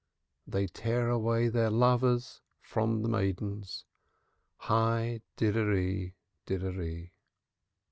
They 0.47 0.65
tear 0.65 1.09
away 1.11 1.47
their 1.49 1.69
lovers 1.69 2.41
from 2.59 3.03
the 3.03 3.07
maidens, 3.07 3.85
Hi, 4.61 5.19
hi, 5.21 5.21
did 5.37 5.55
a 5.55 5.63
rid 5.63 6.13
a 6.49 6.71
ree! 6.71 7.11